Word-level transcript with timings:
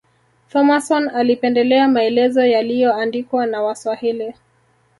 Thomason 0.49 1.09
alipendelea 1.09 1.87
maelezo 1.87 2.45
yaliyoandikwa 2.45 3.45
na 3.45 3.61
waswahili 3.61 4.33